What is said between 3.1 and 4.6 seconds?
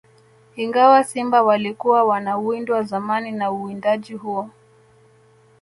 na uwindaji huo